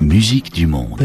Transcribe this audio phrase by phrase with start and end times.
[0.00, 1.02] Musique du monde.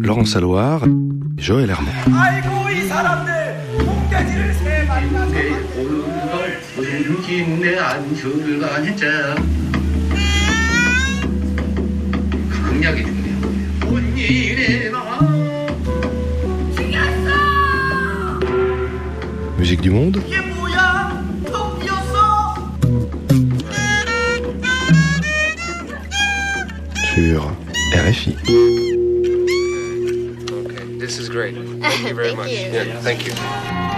[0.00, 0.84] Laurence Alloire,
[1.36, 1.94] Joël Hermel.
[19.72, 20.22] Musique du monde.
[27.14, 27.50] Sur
[27.94, 28.36] RFI.
[30.98, 31.54] This is great.
[31.80, 32.50] Thank you very much.
[32.50, 33.91] Yeah, thank you.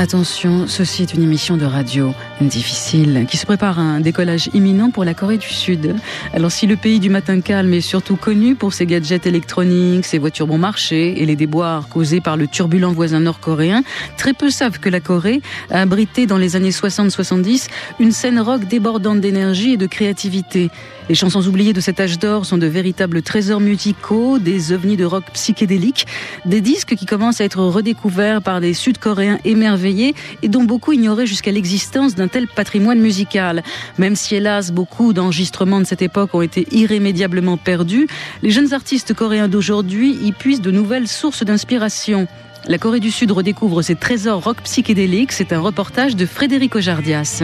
[0.00, 4.90] Attention, ceci est une émission de radio difficile qui se prépare à un décollage imminent
[4.90, 5.94] pour la Corée du Sud.
[6.32, 10.16] Alors si le pays du matin calme est surtout connu pour ses gadgets électroniques, ses
[10.16, 13.82] voitures bon marché et les déboires causés par le turbulent voisin nord-coréen,
[14.16, 18.64] très peu savent que la Corée a abrité dans les années 60-70 une scène rock
[18.64, 20.70] débordante d'énergie et de créativité.
[21.08, 25.04] Les chansons oubliées de cet âge d'or sont de véritables trésors musicaux, des ovnis de
[25.04, 26.06] rock psychédélique,
[26.44, 31.26] des disques qui commencent à être redécouverts par des Sud-Coréens émerveillés et dont beaucoup ignoraient
[31.26, 33.62] jusqu'à l'existence d'un tel patrimoine musical.
[33.98, 38.06] Même si hélas beaucoup d'enregistrements de cette époque ont été irrémédiablement perdus,
[38.42, 42.28] les jeunes artistes coréens d'aujourd'hui y puissent de nouvelles sources d'inspiration.
[42.68, 45.32] La Corée du Sud redécouvre ses trésors rock psychédéliques.
[45.32, 47.42] C'est un reportage de Frédéric Ojardias.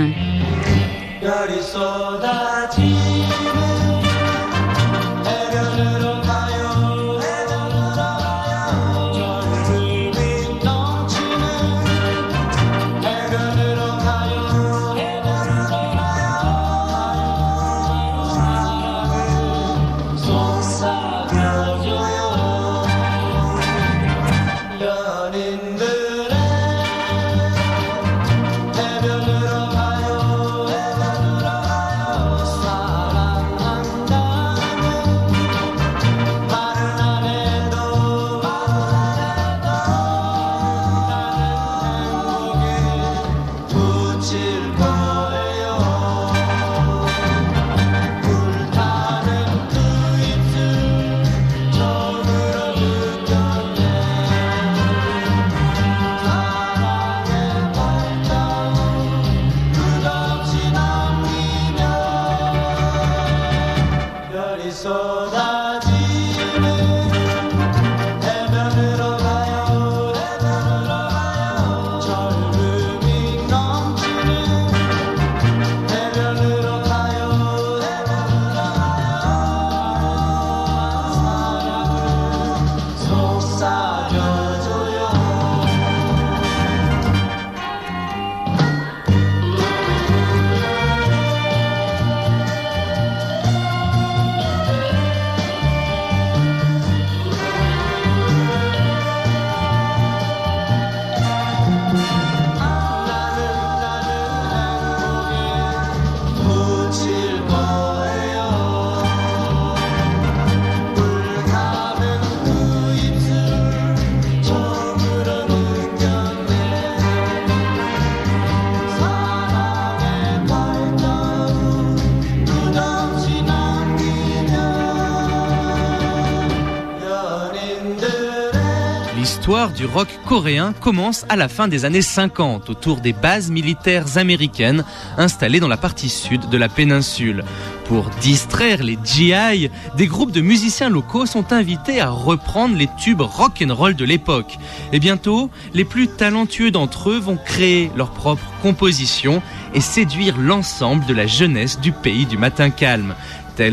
[129.46, 134.18] L'histoire du rock coréen commence à la fin des années 50 autour des bases militaires
[134.18, 134.82] américaines
[135.18, 137.44] installées dans la partie sud de la péninsule.
[137.84, 143.20] Pour distraire les GI, des groupes de musiciens locaux sont invités à reprendre les tubes
[143.20, 144.58] rock and roll de l'époque.
[144.92, 149.42] Et bientôt, les plus talentueux d'entre eux vont créer leur propre composition
[149.74, 153.14] et séduire l'ensemble de la jeunesse du pays du matin calme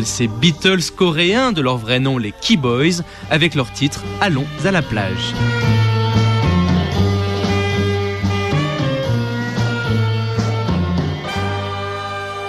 [0.05, 4.81] ces Beatles coréens de leur vrai nom les Keyboys avec leur titre Allons à la
[4.81, 5.33] plage.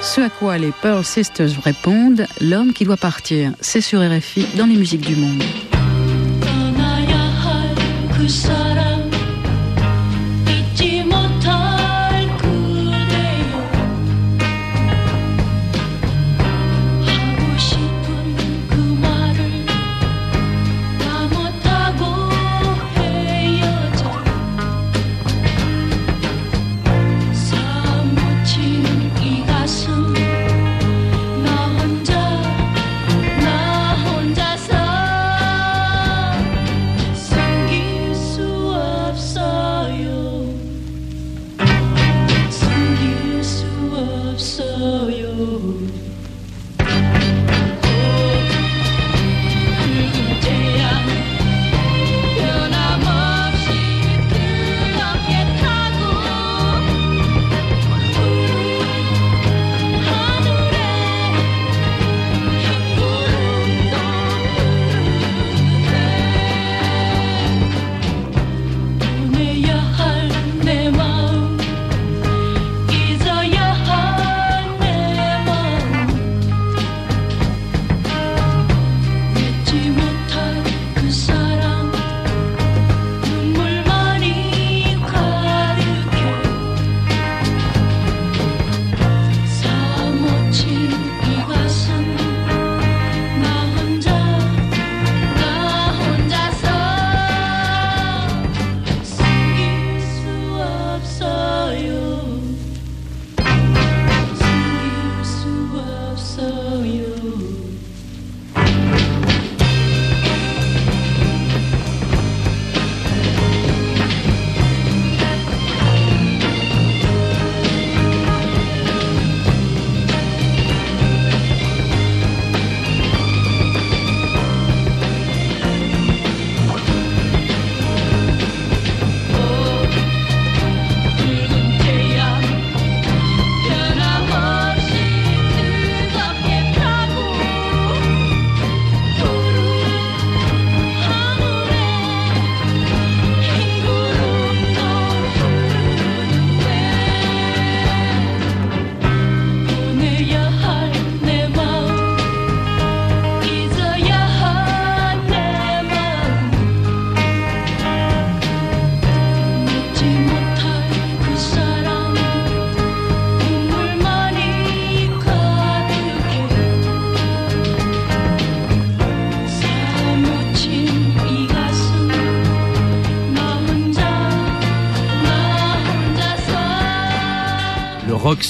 [0.00, 4.66] Ce à quoi les Pearl Sisters répondent, l'homme qui doit partir, c'est sur RFI dans
[4.66, 5.42] les musiques du monde.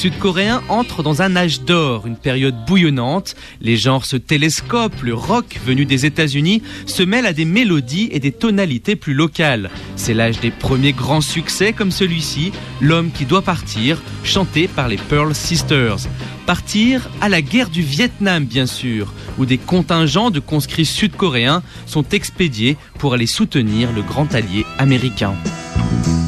[0.04, 3.34] Rock sud-coréen entre dans un âge d'or, une période bouillonnante.
[3.62, 8.20] Les genres se télescopent, le rock venu des États-Unis se mêle à des mélodies et
[8.20, 9.70] des tonalités plus locales.
[9.96, 14.98] C'est l'âge des premiers grands succès comme celui-ci, L'homme qui doit partir, chanté par les
[14.98, 16.06] Pearl Sisters.
[16.44, 22.04] Partir à la guerre du Vietnam, bien sûr, où des contingents de conscrits sud-coréens sont
[22.10, 25.34] expédiés pour aller soutenir le grand allié américain.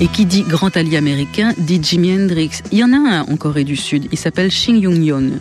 [0.01, 2.63] Et qui dit grand allié américain dit Jimi Hendrix.
[2.73, 5.41] Il y en a un en Corée du Sud, il s'appelle Shin Young-yeon.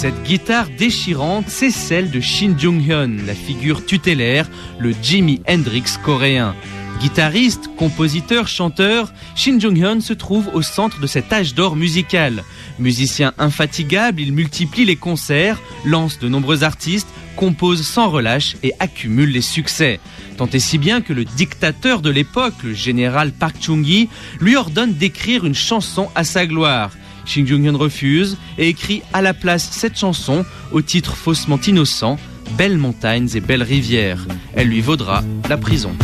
[0.00, 6.54] Cette guitare déchirante, c'est celle de Shin Jung-hyun, la figure tutélaire, le Jimi Hendrix coréen.
[7.00, 12.44] Guitariste, compositeur, chanteur, Shin Jung-hyun se trouve au centre de cet âge d'or musical.
[12.78, 19.32] Musicien infatigable, il multiplie les concerts, lance de nombreux artistes, compose sans relâche et accumule
[19.32, 19.98] les succès.
[20.36, 24.08] Tant et si bien que le dictateur de l'époque, le général Park Chung-hee,
[24.40, 26.92] lui ordonne d'écrire une chanson à sa gloire.
[27.28, 32.18] Shin Jung-hyun refuse et écrit à la place cette chanson au titre faussement innocent
[32.56, 34.26] Belles montagnes et belles rivières.
[34.54, 35.94] Elle lui vaudra la prison.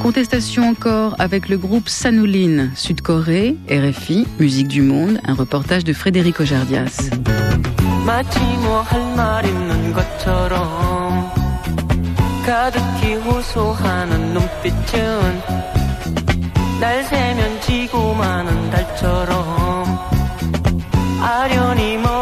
[0.00, 6.38] Contestation encore avec le groupe Sanulin, Sud-Corée, RFI, Musique du Monde, un reportage de Frédéric
[6.38, 7.10] Ojardias.
[16.80, 19.84] 날 세면 지고 마는 달처럼
[21.20, 22.17] 아련히 멀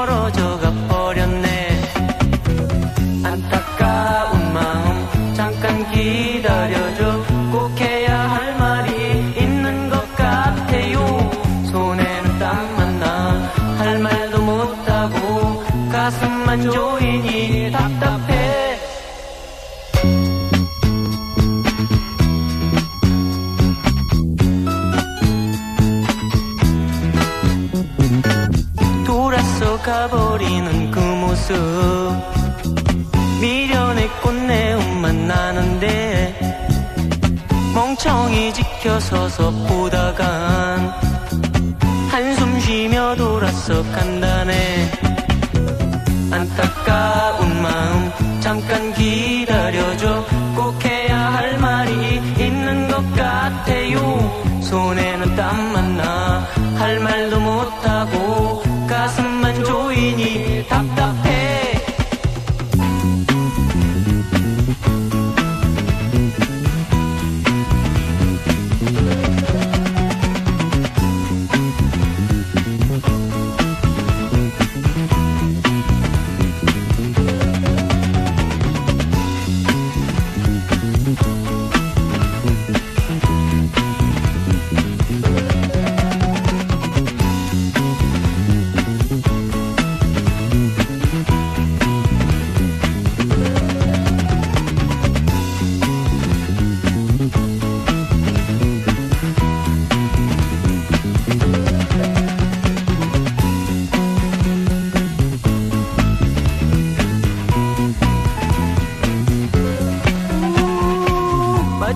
[31.46, 36.34] 그 모습 미련의 꽃내음만 나는데
[37.74, 40.92] 멍청이 지켜서서 보다간
[42.10, 44.90] 한숨 쉬며 돌아서 간다네.
[46.32, 46.75] 안타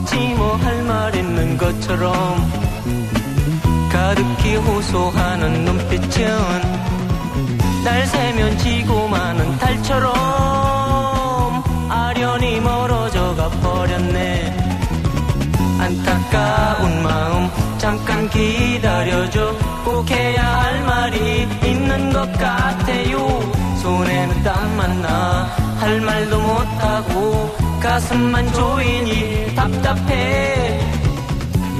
[0.01, 2.51] 마치 뭐 할 말 있는 것처럼
[3.93, 6.27] 가득히 호소하는 눈빛은
[7.85, 10.13] 날 세면 지고 마는 달처럼
[11.91, 14.57] 아련히 멀어져 가 버렸네.
[15.79, 19.55] 안타까운 마음 잠깐 기다려줘.
[19.85, 23.41] 꼭 해야 할 말이 있는 것 같아요.
[23.83, 25.49] 손에는 땀만 나.
[25.79, 30.66] 할 말도 못하고 가슴만 조이니 답답해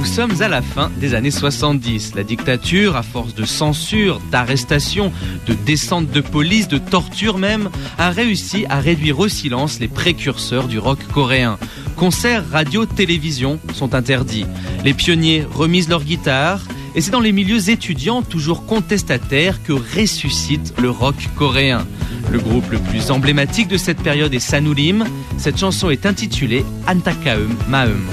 [0.06, 2.14] Nous sommes à la fin des années 70.
[2.14, 5.12] La dictature, à force de censure, d'arrestation,
[5.48, 10.68] de descente de police, de torture même, a réussi à réduire au silence les précurseurs
[10.68, 11.58] du rock coréen.
[11.96, 14.46] Concerts, radio, télévision sont interdits.
[14.84, 16.62] Les pionniers remisent leur guitare.
[16.94, 21.86] Et c'est dans les milieux étudiants, toujours contestataires, que ressuscite le rock coréen.
[22.31, 25.05] Le groupe le plus emblématique de cette période est Sanulim.
[25.39, 28.07] Cette chanson est intitulée Antakaeum Maeum.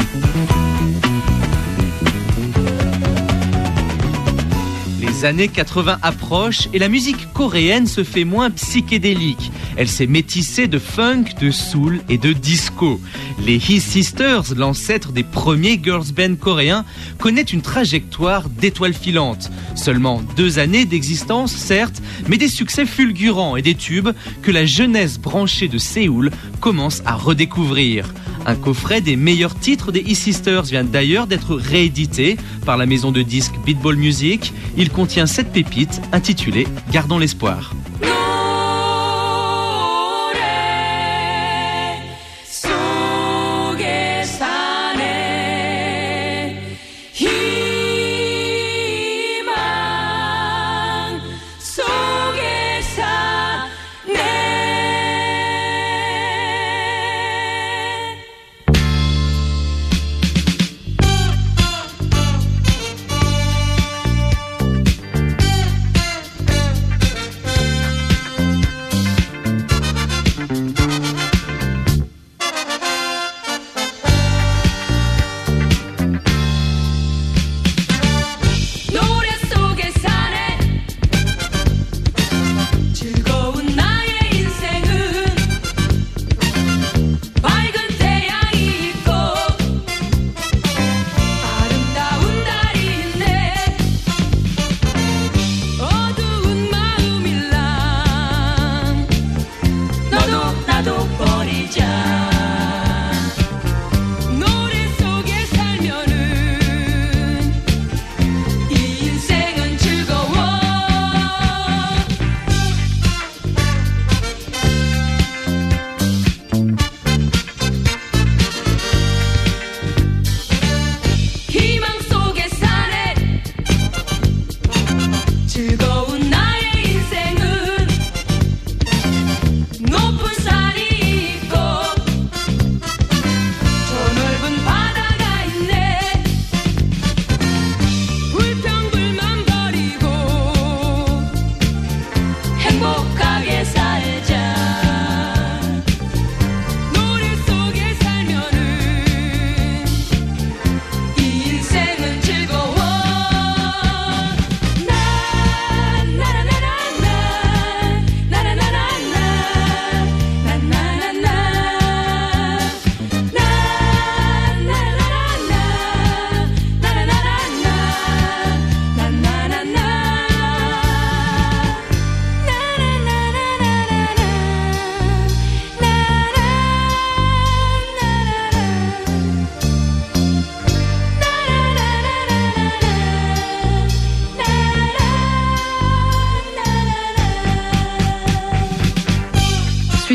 [5.18, 9.52] Les années 80 approchent et la musique coréenne se fait moins psychédélique.
[9.76, 13.02] Elle s'est métissée de funk, de soul et de disco.
[13.44, 16.86] Les His Sisters, l'ancêtre des premiers girls band coréens,
[17.18, 19.50] connaissent une trajectoire d'étoiles filantes.
[19.74, 24.10] Seulement deux années d'existence, certes, mais des succès fulgurants et des tubes
[24.44, 26.30] que la jeunesse branchée de Séoul
[26.62, 28.14] commence à redécouvrir.
[28.48, 33.22] Un coffret des meilleurs titres des E-Sisters vient d'ailleurs d'être réédité par la maison de
[33.22, 34.54] disques Beatball Music.
[34.78, 37.74] Il contient sept pépites intitulées Gardons l'espoir.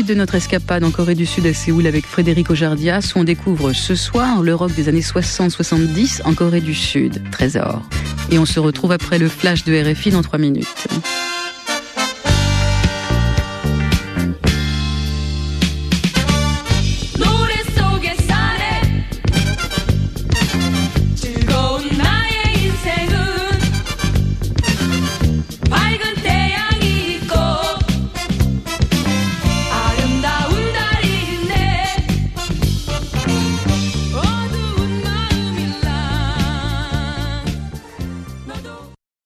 [0.05, 3.73] De notre escapade en Corée du Sud à Séoul avec Frédéric Ojardias, où on découvre
[3.73, 7.81] ce soir le rock des années 60-70 en Corée du Sud, Trésor.
[8.29, 10.67] Et on se retrouve après le flash de RFI dans trois minutes.